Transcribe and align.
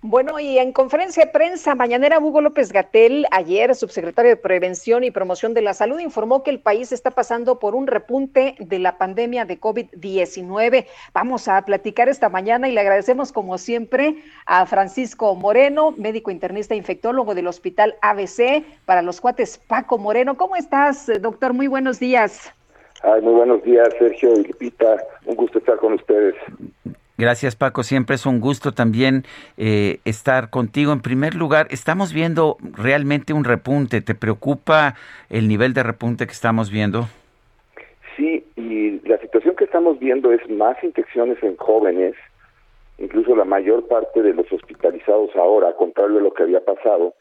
Bueno, 0.00 0.38
y 0.38 0.58
en 0.58 0.70
conferencia 0.70 1.24
de 1.24 1.32
prensa 1.32 1.74
mañanera, 1.74 2.20
Hugo 2.20 2.40
López 2.40 2.70
Gatel, 2.70 3.26
ayer, 3.32 3.74
subsecretario 3.74 4.30
de 4.30 4.36
Prevención 4.36 5.02
y 5.02 5.10
Promoción 5.10 5.54
de 5.54 5.62
la 5.62 5.74
Salud, 5.74 5.98
informó 5.98 6.44
que 6.44 6.50
el 6.50 6.60
país 6.60 6.92
está 6.92 7.10
pasando 7.10 7.58
por 7.58 7.74
un 7.74 7.88
repunte 7.88 8.54
de 8.60 8.78
la 8.78 8.96
pandemia 8.96 9.44
de 9.44 9.58
COVID-19. 9.58 10.86
Vamos 11.12 11.48
a 11.48 11.60
platicar 11.62 12.08
esta 12.08 12.28
mañana 12.28 12.68
y 12.68 12.72
le 12.72 12.80
agradecemos, 12.80 13.32
como 13.32 13.58
siempre, 13.58 14.22
a 14.46 14.66
Francisco 14.66 15.34
Moreno, 15.34 15.92
médico 15.96 16.30
internista 16.30 16.74
e 16.74 16.76
infectólogo 16.76 17.34
del 17.34 17.48
Hospital 17.48 17.96
ABC, 18.00 18.64
para 18.84 19.02
los 19.02 19.20
cuates 19.20 19.58
Paco 19.58 19.98
Moreno. 19.98 20.36
¿Cómo 20.36 20.54
estás, 20.54 21.10
doctor? 21.20 21.54
Muy 21.54 21.66
buenos 21.66 21.98
días. 21.98 22.54
Ay, 23.02 23.20
muy 23.22 23.34
buenos 23.34 23.62
días, 23.64 23.88
Sergio 23.98 24.32
y 24.34 24.44
Lupita. 24.44 24.96
Un 25.24 25.34
gusto 25.34 25.58
estar 25.58 25.76
con 25.78 25.94
ustedes. 25.94 26.34
Gracias 27.18 27.56
Paco, 27.56 27.82
siempre 27.82 28.14
es 28.14 28.26
un 28.26 28.38
gusto 28.38 28.70
también 28.70 29.24
eh, 29.56 29.98
estar 30.04 30.50
contigo. 30.50 30.92
En 30.92 31.02
primer 31.02 31.34
lugar, 31.34 31.66
estamos 31.70 32.12
viendo 32.12 32.58
realmente 32.76 33.32
un 33.32 33.42
repunte. 33.42 34.00
¿Te 34.00 34.14
preocupa 34.14 34.94
el 35.28 35.48
nivel 35.48 35.74
de 35.74 35.82
repunte 35.82 36.26
que 36.26 36.32
estamos 36.32 36.70
viendo? 36.70 37.06
Sí, 38.16 38.44
y 38.54 39.00
la 39.08 39.18
situación 39.18 39.56
que 39.56 39.64
estamos 39.64 39.98
viendo 39.98 40.30
es 40.32 40.48
más 40.48 40.76
infecciones 40.84 41.42
en 41.42 41.56
jóvenes, 41.56 42.14
incluso 42.98 43.34
la 43.34 43.44
mayor 43.44 43.88
parte 43.88 44.22
de 44.22 44.32
los 44.32 44.50
hospitalizados 44.52 45.34
ahora, 45.34 45.70
a 45.70 45.76
contrario 45.76 46.18
de 46.18 46.22
lo 46.22 46.32
que 46.32 46.44
había 46.44 46.64
pasado, 46.64 47.14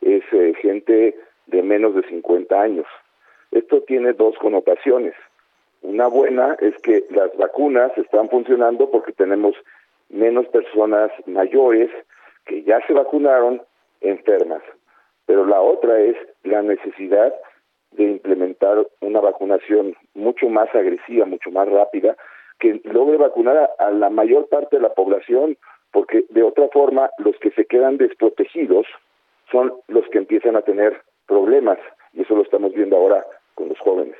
es 0.00 0.22
eh, 0.32 0.54
gente 0.62 1.16
de 1.48 1.62
menos 1.62 1.94
de 1.94 2.02
50 2.08 2.58
años. 2.58 2.86
Esto 3.50 3.82
tiene 3.82 4.14
dos 4.14 4.36
connotaciones. 4.38 5.12
Una 5.84 6.06
buena 6.06 6.56
es 6.60 6.74
que 6.78 7.04
las 7.10 7.36
vacunas 7.36 7.92
están 7.98 8.30
funcionando 8.30 8.90
porque 8.90 9.12
tenemos 9.12 9.54
menos 10.08 10.46
personas 10.46 11.10
mayores 11.26 11.90
que 12.46 12.62
ya 12.62 12.80
se 12.86 12.94
vacunaron 12.94 13.60
enfermas. 14.00 14.62
Pero 15.26 15.44
la 15.44 15.60
otra 15.60 16.00
es 16.00 16.16
la 16.42 16.62
necesidad 16.62 17.34
de 17.92 18.04
implementar 18.04 18.86
una 19.02 19.20
vacunación 19.20 19.94
mucho 20.14 20.48
más 20.48 20.74
agresiva, 20.74 21.26
mucho 21.26 21.50
más 21.50 21.68
rápida, 21.68 22.16
que 22.58 22.80
logre 22.84 23.18
vacunar 23.18 23.70
a, 23.78 23.90
la 23.90 24.08
mayor 24.08 24.48
parte 24.48 24.76
de 24.76 24.82
la 24.82 24.94
población, 24.94 25.58
porque 25.92 26.24
de 26.30 26.42
otra 26.42 26.66
forma 26.68 27.10
los 27.18 27.36
que 27.40 27.50
se 27.50 27.66
quedan 27.66 27.98
desprotegidos 27.98 28.86
son 29.52 29.74
los 29.88 30.08
que 30.08 30.16
empiezan 30.16 30.56
a 30.56 30.62
tener 30.62 31.02
problemas, 31.26 31.78
y 32.14 32.22
eso 32.22 32.34
lo 32.34 32.42
estamos 32.42 32.72
viendo 32.72 32.96
ahora 32.96 33.26
con 33.54 33.68
los 33.68 33.78
jóvenes. 33.80 34.16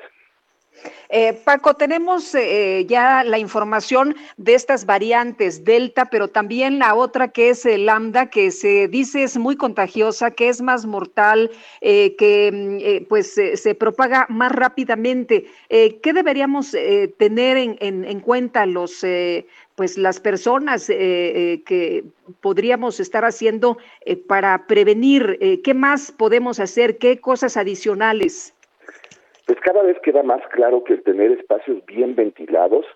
Eh, 1.17 1.33
Paco, 1.33 1.75
tenemos 1.75 2.34
eh, 2.34 2.87
ya 2.89 3.23
la 3.23 3.39
información 3.39 4.17
de 4.37 4.55
estas 4.55 4.84
variantes 4.84 5.62
Delta, 5.62 6.06
pero 6.06 6.27
también 6.27 6.81
la 6.81 6.97
otra 6.97 7.29
que 7.29 7.51
es 7.51 7.65
el 7.67 7.87
Lambda, 7.87 8.31
que 8.31 8.51
se 8.51 8.89
dice 8.89 9.23
es 9.23 9.37
muy 9.37 9.55
contagiosa, 9.55 10.33
que 10.33 10.48
es 10.48 10.61
más 10.61 10.87
mortal, 10.87 11.53
eh, 11.81 12.17
que 12.17 12.51
mm, 12.51 13.06
pues 13.09 13.33
se 13.33 13.75
propaga 13.77 14.27
más 14.28 14.50
rápidamente. 14.50 15.47
¿Qué 15.69 16.12
deberíamos 16.12 16.72
tener 17.17 17.59
en, 17.59 17.77
en, 17.81 18.21
cuenta 18.21 18.67
los 18.67 19.05
pues 19.77 19.97
las 19.97 20.19
personas 20.19 20.87
que 20.87 22.05
podríamos 22.41 22.99
estar 22.99 23.25
haciendo 23.25 23.78
para 24.27 24.67
prevenir? 24.67 25.61
¿Qué 25.62 25.75
más 25.75 26.11
podemos 26.11 26.59
hacer? 26.59 26.99
¿Qué 26.99 27.21
cosas 27.21 27.56
adicionales? 27.56 28.53
Pues 29.47 29.59
cada 29.60 29.82
vez 29.82 29.99
queda 30.00 30.22
más 30.22 30.41
claro 30.49 30.84
que 30.84 30.94
el 30.94 31.03
tener 31.03 31.32
espacios 31.32 31.84
bien 31.87 32.15
ventilados, 32.15 32.87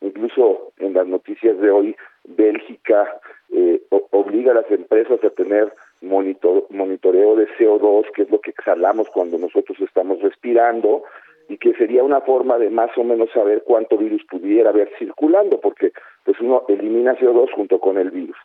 incluso 0.00 0.72
en 0.78 0.94
las 0.94 1.06
noticias 1.06 1.58
de 1.58 1.70
hoy, 1.70 1.96
Bélgica 2.24 3.20
eh, 3.52 3.80
obliga 4.10 4.52
a 4.52 4.56
las 4.56 4.70
empresas 4.70 5.22
a 5.24 5.30
tener 5.30 5.72
monitor, 6.02 6.66
monitoreo 6.70 7.36
de 7.36 7.48
CO2, 7.56 8.10
que 8.12 8.22
es 8.22 8.30
lo 8.30 8.40
que 8.40 8.50
exhalamos 8.50 9.08
cuando 9.10 9.38
nosotros 9.38 9.78
estamos 9.80 10.20
respirando, 10.20 11.04
y 11.48 11.58
que 11.58 11.74
sería 11.74 12.02
una 12.02 12.20
forma 12.20 12.58
de 12.58 12.70
más 12.70 12.90
o 12.98 13.04
menos 13.04 13.30
saber 13.32 13.62
cuánto 13.64 13.96
virus 13.96 14.24
pudiera 14.28 14.70
haber 14.70 14.90
circulando, 14.98 15.60
porque 15.60 15.92
pues 16.24 16.40
uno 16.40 16.64
elimina 16.68 17.16
CO2 17.16 17.52
junto 17.52 17.78
con 17.78 17.98
el 17.98 18.10
virus. 18.10 18.36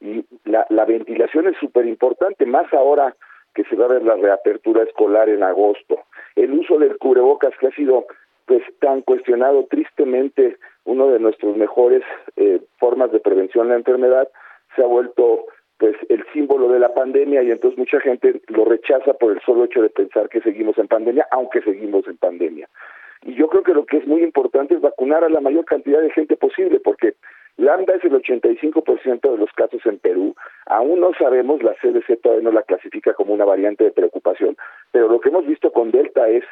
Y 0.00 0.24
la, 0.44 0.66
la 0.70 0.84
ventilación 0.84 1.46
es 1.48 1.56
súper 1.58 1.86
importante, 1.86 2.46
más 2.46 2.72
ahora 2.72 3.14
que 3.54 3.64
se 3.64 3.76
va 3.76 3.86
a 3.86 3.88
ver 3.88 4.02
la 4.02 4.16
reapertura 4.16 4.82
escolar 4.82 5.28
en 5.28 5.42
agosto. 5.42 5.98
Que 7.58 7.68
ha 7.68 7.72
sido 7.72 8.06
pues 8.46 8.62
tan 8.80 9.02
cuestionado 9.02 9.66
tristemente 9.66 10.56
uno 10.84 11.08
de 11.08 11.18
nuestros 11.18 11.56
mejores 11.56 12.02
eh, 12.36 12.60
formas 12.78 13.10
de 13.12 13.20
prevención 13.20 13.66
de 13.66 13.72
la 13.72 13.78
enfermedad 13.78 14.28
se 14.74 14.82
ha 14.82 14.86
vuelto 14.86 15.46
pues 15.78 15.94
el 16.08 16.24
símbolo 16.32 16.68
de 16.68 16.78
la 16.78 16.94
pandemia 16.94 17.42
y 17.42 17.50
entonces 17.50 17.78
mucha 17.78 18.00
gente 18.00 18.40
lo 18.48 18.64
rechaza 18.64 19.12
por 19.14 19.32
el 19.32 19.40
solo 19.42 19.64
hecho 19.64 19.82
de 19.82 19.90
pensar 19.90 20.28
que 20.28 20.40
seguimos 20.40 20.78
en 20.78 20.88
pandemia, 20.88 21.26
aunque 21.30 21.60
seguimos 21.62 22.06
en 22.06 22.16
pandemia. 22.16 22.68
Y 23.22 23.34
yo 23.34 23.48
creo 23.48 23.62
que 23.62 23.74
lo 23.74 23.84
que 23.84 23.98
es 23.98 24.06
muy 24.06 24.22
importante 24.22 24.74
es 24.74 24.80
vacunar 24.80 25.24
a 25.24 25.28
la 25.28 25.40
mayor 25.40 25.64
cantidad 25.64 26.00
de 26.00 26.10
gente 26.10 26.36
posible, 26.36 26.80
porque 26.80 27.14
Lambda 27.56 27.94
es 27.94 28.04
el 28.04 28.12
85% 28.12 29.30
de 29.30 29.38
los 29.38 29.50
casos 29.52 29.84
en 29.84 29.98
Perú. 29.98 30.34
Aún 30.66 31.00
no 31.00 31.12
sabemos, 31.18 31.62
la 31.62 31.74
CDC 31.74 32.20
todavía 32.22 32.44
no 32.44 32.52
la 32.52 32.62
clasifica 32.62 33.14
como 33.14 33.34
una 33.34 33.44
variante 33.44 33.84
de 33.84 33.90
preocupación, 33.90 34.56
pero 34.92 35.08
lo 35.08 35.20
que 35.20 35.30
hemos 35.30 35.46
visto 35.46 35.72
con 35.72 35.90
Delta 35.90 36.28
es 36.28 36.44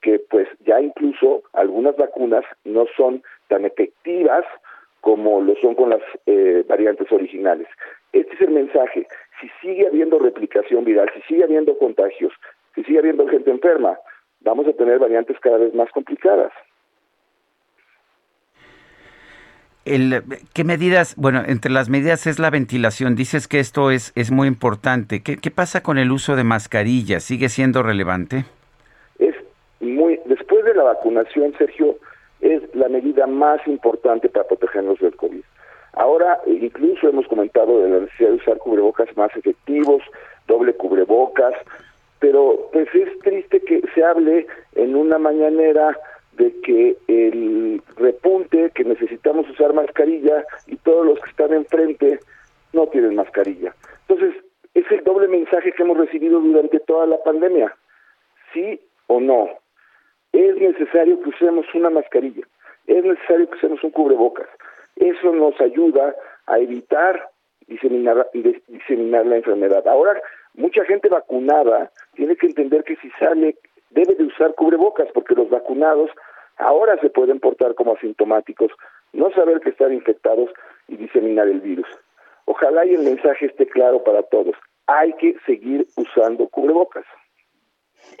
que 0.00 0.18
pues 0.18 0.48
ya 0.66 0.80
incluso 0.80 1.42
algunas 1.52 1.96
vacunas 2.22 2.44
no 2.64 2.86
son 2.96 3.22
tan 3.48 3.64
efectivas 3.64 4.44
como 5.00 5.40
lo 5.40 5.54
son 5.56 5.74
con 5.74 5.90
las 5.90 6.00
eh, 6.26 6.64
variantes 6.68 7.10
originales. 7.10 7.66
Este 8.12 8.34
es 8.34 8.40
el 8.42 8.50
mensaje. 8.50 9.06
Si 9.40 9.48
sigue 9.60 9.86
habiendo 9.86 10.18
replicación 10.18 10.84
viral, 10.84 11.10
si 11.14 11.22
sigue 11.22 11.44
habiendo 11.44 11.76
contagios, 11.78 12.32
si 12.74 12.84
sigue 12.84 13.00
habiendo 13.00 13.26
gente 13.26 13.50
enferma, 13.50 13.98
vamos 14.40 14.66
a 14.68 14.72
tener 14.72 14.98
variantes 14.98 15.38
cada 15.40 15.58
vez 15.58 15.74
más 15.74 15.90
complicadas. 15.90 16.52
El, 19.84 20.22
¿Qué 20.54 20.62
medidas? 20.62 21.16
Bueno, 21.16 21.42
entre 21.44 21.72
las 21.72 21.88
medidas 21.88 22.28
es 22.28 22.38
la 22.38 22.50
ventilación. 22.50 23.16
Dices 23.16 23.48
que 23.48 23.58
esto 23.58 23.90
es, 23.90 24.12
es 24.14 24.30
muy 24.30 24.46
importante. 24.46 25.22
¿Qué, 25.24 25.38
¿Qué 25.38 25.50
pasa 25.50 25.82
con 25.82 25.98
el 25.98 26.12
uso 26.12 26.36
de 26.36 26.44
mascarillas? 26.44 27.24
¿Sigue 27.24 27.48
siendo 27.48 27.82
relevante? 27.82 28.44
Es 29.18 29.34
muy. 29.80 30.20
Después 30.26 30.64
de 30.64 30.74
la 30.74 30.84
vacunación, 30.84 31.52
Sergio, 31.58 31.98
es 32.42 32.62
la 32.74 32.88
medida 32.88 33.26
más 33.26 33.66
importante 33.66 34.28
para 34.28 34.46
protegernos 34.46 34.98
del 34.98 35.16
COVID. 35.16 35.42
Ahora, 35.94 36.40
incluso 36.46 37.08
hemos 37.08 37.26
comentado 37.28 37.80
de 37.80 37.88
la 37.88 38.00
necesidad 38.00 38.30
de 38.30 38.36
usar 38.36 38.58
cubrebocas 38.58 39.14
más 39.16 39.34
efectivos, 39.36 40.02
doble 40.48 40.74
cubrebocas, 40.74 41.54
pero 42.18 42.68
pues 42.72 42.88
es 42.94 43.18
triste 43.20 43.60
que 43.60 43.82
se 43.94 44.04
hable 44.04 44.46
en 44.74 44.96
una 44.96 45.18
mañanera 45.18 45.98
de 46.36 46.52
que 46.60 46.96
el 47.08 47.82
repunte, 47.96 48.70
que 48.74 48.84
necesitamos 48.84 49.48
usar 49.50 49.72
mascarilla 49.74 50.44
y 50.66 50.76
todos 50.76 51.06
los 51.06 51.20
que 51.20 51.30
están 51.30 51.52
enfrente 51.52 52.20
no 52.72 52.86
tienen 52.86 53.16
mascarilla. 53.16 53.74
Entonces, 54.08 54.34
es 54.74 54.90
el 54.90 55.04
doble 55.04 55.28
mensaje 55.28 55.72
que 55.72 55.82
hemos 55.82 55.98
recibido 55.98 56.40
durante 56.40 56.80
toda 56.80 57.06
la 57.06 57.22
pandemia. 57.22 57.76
¿Sí 58.54 58.80
o 59.08 59.20
no? 59.20 59.61
Es 60.32 60.56
necesario 60.56 61.20
que 61.20 61.28
usemos 61.28 61.66
una 61.74 61.90
mascarilla, 61.90 62.42
es 62.86 63.04
necesario 63.04 63.48
que 63.48 63.56
usemos 63.56 63.82
un 63.84 63.90
cubrebocas. 63.90 64.48
Eso 64.96 65.32
nos 65.32 65.60
ayuda 65.60 66.14
a 66.46 66.58
evitar 66.58 67.28
diseminar, 67.66 68.28
diseminar 68.68 69.26
la 69.26 69.36
enfermedad. 69.36 69.86
Ahora, 69.86 70.20
mucha 70.54 70.84
gente 70.84 71.08
vacunada 71.08 71.90
tiene 72.14 72.36
que 72.36 72.46
entender 72.46 72.84
que 72.84 72.96
si 72.96 73.10
sale 73.18 73.56
debe 73.90 74.14
de 74.14 74.24
usar 74.24 74.54
cubrebocas 74.54 75.08
porque 75.12 75.34
los 75.34 75.48
vacunados 75.50 76.10
ahora 76.58 76.98
se 77.00 77.10
pueden 77.10 77.40
portar 77.40 77.74
como 77.74 77.94
asintomáticos, 77.94 78.70
no 79.12 79.30
saber 79.32 79.60
que 79.60 79.70
están 79.70 79.92
infectados 79.92 80.50
y 80.88 80.96
diseminar 80.96 81.48
el 81.48 81.60
virus. 81.60 81.86
Ojalá 82.46 82.84
y 82.86 82.94
el 82.94 83.02
mensaje 83.02 83.46
esté 83.46 83.66
claro 83.66 84.02
para 84.02 84.22
todos. 84.22 84.54
Hay 84.86 85.12
que 85.14 85.36
seguir 85.46 85.86
usando 85.96 86.48
cubrebocas. 86.48 87.04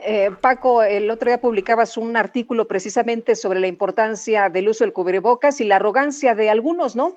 Eh, 0.04 0.30
Paco, 0.40 0.82
el 0.82 1.10
otro 1.10 1.28
día 1.28 1.40
publicabas 1.40 1.96
un 1.96 2.16
artículo 2.16 2.66
precisamente 2.66 3.34
sobre 3.36 3.60
la 3.60 3.68
importancia 3.68 4.48
del 4.48 4.68
uso 4.68 4.84
del 4.84 4.92
cubrebocas 4.92 5.60
y 5.60 5.64
la 5.64 5.76
arrogancia 5.76 6.34
de 6.34 6.50
algunos, 6.50 6.96
¿no? 6.96 7.16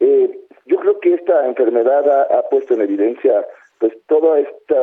Eh, 0.00 0.38
Yo 0.66 0.76
creo 0.78 1.00
que 1.00 1.14
esta 1.14 1.46
enfermedad 1.46 2.04
ha, 2.36 2.48
puesto 2.48 2.74
en 2.74 2.82
evidencia 2.82 3.46
pues 3.78 3.92
todo 4.06 4.36
este 4.36 4.76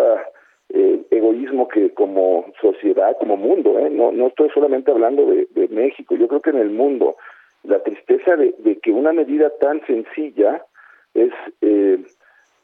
egoísmo 1.12 1.68
que 1.68 1.94
como 1.94 2.46
sociedad, 2.62 3.16
como 3.20 3.38
mundo, 3.38 3.80
¿eh? 3.80 3.90
no, 3.90 4.12
no 4.12 4.28
estoy 4.28 4.50
solamente 4.50 4.92
hablando 4.92 5.26
de, 5.26 5.68
México, 5.70 6.16
yo 6.16 6.28
creo 6.28 6.42
que 6.42 6.50
en 6.50 6.58
el 6.58 6.72
mundo 6.72 7.16
la 7.64 7.82
tristeza 7.84 8.36
de, 8.36 8.80
que 8.82 8.92
una 8.92 9.14
medida 9.14 9.50
tan 9.60 9.86
sencilla 9.86 10.66
es 11.14 11.32
eh, 11.62 12.00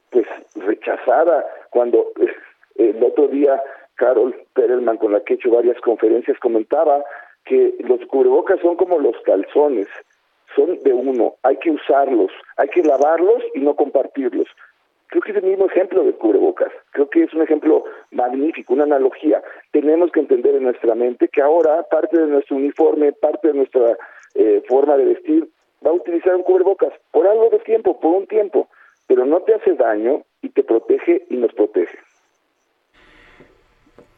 pues 0.09 0.25
rechazada 0.55 1.45
cuando 1.69 2.11
el 2.75 3.03
otro 3.03 3.27
día 3.27 3.61
Carol 3.95 4.35
Perelman, 4.53 4.97
con 4.97 5.11
la 5.11 5.21
que 5.21 5.33
he 5.33 5.35
hecho 5.37 5.51
varias 5.51 5.79
conferencias, 5.81 6.37
comentaba 6.39 7.03
que 7.45 7.75
los 7.79 7.99
cubrebocas 8.07 8.59
son 8.61 8.75
como 8.75 8.99
los 8.99 9.15
calzones, 9.25 9.87
son 10.55 10.79
de 10.83 10.93
uno, 10.93 11.35
hay 11.43 11.57
que 11.57 11.71
usarlos, 11.71 12.31
hay 12.57 12.69
que 12.69 12.83
lavarlos 12.83 13.43
y 13.53 13.59
no 13.59 13.75
compartirlos. 13.75 14.47
Creo 15.07 15.21
que 15.21 15.31
es 15.31 15.37
el 15.37 15.43
mismo 15.43 15.65
ejemplo 15.67 16.03
de 16.03 16.13
cubrebocas, 16.13 16.71
creo 16.91 17.09
que 17.09 17.23
es 17.23 17.33
un 17.33 17.43
ejemplo 17.43 17.83
magnífico, 18.11 18.73
una 18.73 18.83
analogía. 18.83 19.43
Tenemos 19.71 20.11
que 20.11 20.21
entender 20.21 20.55
en 20.55 20.63
nuestra 20.63 20.95
mente 20.95 21.27
que 21.27 21.41
ahora 21.41 21.83
parte 21.83 22.19
de 22.19 22.27
nuestro 22.27 22.55
uniforme, 22.55 23.11
parte 23.13 23.49
de 23.49 23.53
nuestra 23.53 23.97
eh, 24.35 24.63
forma 24.67 24.97
de 24.97 25.05
vestir, 25.05 25.47
va 25.85 25.91
a 25.91 25.95
utilizar 25.95 26.35
un 26.35 26.43
cubrebocas 26.43 26.93
por 27.11 27.27
algo 27.27 27.49
de 27.49 27.59
tiempo, 27.59 27.99
por 27.99 28.15
un 28.15 28.25
tiempo, 28.25 28.69
pero 29.07 29.25
no 29.25 29.41
te 29.41 29.53
hace 29.53 29.73
daño 29.73 30.23
y 30.41 30.49
te 30.49 30.63
protege 30.63 31.25
y 31.29 31.37
nos 31.37 31.53
protege. 31.53 31.97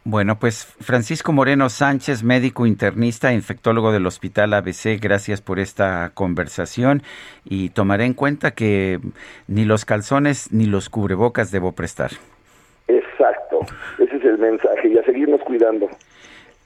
Bueno, 0.08 0.38
pues 0.40 0.66
Francisco 0.82 1.34
Moreno 1.34 1.68
Sánchez, 1.68 2.24
médico 2.24 2.68
internista, 2.68 3.34
infectólogo 3.34 3.92
del 3.92 4.06
Hospital 4.06 4.54
ABC, 4.54 5.02
gracias 5.02 5.42
por 5.42 5.58
esta 5.58 6.12
conversación 6.14 7.02
y 7.44 7.70
tomaré 7.70 8.06
en 8.06 8.14
cuenta 8.14 8.52
que 8.52 9.00
ni 9.48 9.66
los 9.66 9.84
calzones 9.84 10.54
ni 10.54 10.68
los 10.68 10.90
cubrebocas 10.90 11.52
debo 11.52 11.72
prestar. 11.72 12.12
Exacto, 12.88 13.62
ese 13.98 14.18
es 14.18 14.24
el 14.26 14.38
mensaje 14.38 14.90
y 14.90 14.98
a 15.00 15.04
seguirnos 15.06 15.42
cuidando. 15.42 15.90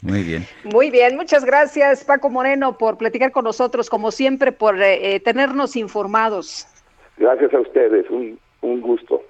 Muy 0.03 0.23
bien. 0.23 0.45
Muy 0.65 0.91
bien, 0.91 1.15
muchas 1.15 1.45
gracias 1.45 2.03
Paco 2.03 2.29
Moreno 2.29 2.77
por 2.77 2.97
platicar 2.97 3.31
con 3.31 3.45
nosotros, 3.45 3.89
como 3.89 4.11
siempre, 4.11 4.51
por 4.51 4.81
eh, 4.81 5.15
eh, 5.15 5.21
tenernos 5.21 5.77
informados. 5.77 6.67
Gracias 7.15 7.53
a 7.53 7.61
ustedes, 7.61 8.09
un, 8.09 8.37
un 8.59 8.81
gusto. 8.81 9.23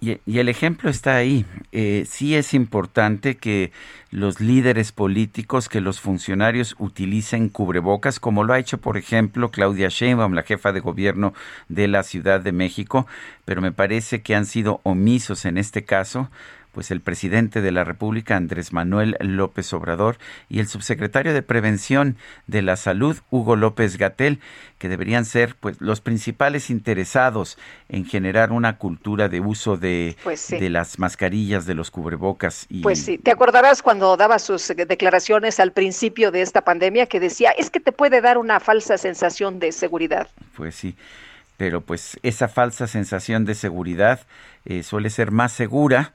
Y, 0.00 0.38
el 0.38 0.48
ejemplo 0.48 0.88
está 0.88 1.16
ahí. 1.16 1.44
Eh, 1.72 2.06
sí 2.08 2.34
es 2.34 2.54
importante 2.54 3.36
que 3.36 3.70
los 4.10 4.40
líderes 4.40 4.92
políticos, 4.92 5.68
que 5.68 5.82
los 5.82 6.00
funcionarios 6.00 6.74
utilicen 6.78 7.50
cubrebocas, 7.50 8.18
como 8.18 8.42
lo 8.42 8.54
ha 8.54 8.58
hecho, 8.58 8.78
por 8.78 8.96
ejemplo, 8.96 9.50
Claudia 9.50 9.88
Sheinbaum, 9.88 10.32
la 10.32 10.42
jefa 10.42 10.72
de 10.72 10.80
gobierno 10.80 11.34
de 11.68 11.86
la 11.86 12.02
Ciudad 12.02 12.40
de 12.40 12.52
México, 12.52 13.06
pero 13.44 13.60
me 13.60 13.72
parece 13.72 14.22
que 14.22 14.34
han 14.34 14.46
sido 14.46 14.80
omisos 14.84 15.44
en 15.44 15.58
este 15.58 15.84
caso 15.84 16.30
pues 16.72 16.90
el 16.90 17.00
presidente 17.00 17.60
de 17.60 17.72
la 17.72 17.84
República, 17.84 18.36
Andrés 18.36 18.72
Manuel 18.72 19.16
López 19.20 19.72
Obrador, 19.72 20.18
y 20.48 20.60
el 20.60 20.68
subsecretario 20.68 21.34
de 21.34 21.42
Prevención 21.42 22.16
de 22.46 22.62
la 22.62 22.76
Salud, 22.76 23.18
Hugo 23.30 23.56
López 23.56 23.96
Gatel, 23.98 24.40
que 24.78 24.88
deberían 24.88 25.24
ser 25.24 25.56
pues 25.56 25.80
los 25.80 26.00
principales 26.00 26.70
interesados 26.70 27.58
en 27.88 28.04
generar 28.04 28.52
una 28.52 28.78
cultura 28.78 29.28
de 29.28 29.40
uso 29.40 29.76
de, 29.76 30.16
pues 30.22 30.48
de 30.48 30.70
las 30.70 30.98
mascarillas, 30.98 31.66
de 31.66 31.74
los 31.74 31.90
cubrebocas. 31.90 32.66
Y... 32.68 32.82
Pues 32.82 33.02
sí, 33.02 33.18
te 33.18 33.30
acordarás 33.30 33.82
cuando 33.82 34.16
daba 34.16 34.38
sus 34.38 34.68
declaraciones 34.68 35.60
al 35.60 35.72
principio 35.72 36.30
de 36.30 36.42
esta 36.42 36.62
pandemia 36.62 37.06
que 37.06 37.20
decía, 37.20 37.50
es 37.50 37.70
que 37.70 37.80
te 37.80 37.92
puede 37.92 38.20
dar 38.20 38.38
una 38.38 38.60
falsa 38.60 38.96
sensación 38.98 39.58
de 39.58 39.72
seguridad. 39.72 40.28
Pues 40.56 40.74
sí 40.74 40.96
pero 41.60 41.82
pues 41.82 42.18
esa 42.22 42.48
falsa 42.48 42.86
sensación 42.86 43.44
de 43.44 43.54
seguridad 43.54 44.20
eh, 44.64 44.82
suele 44.82 45.10
ser 45.10 45.30
más 45.30 45.52
segura 45.52 46.14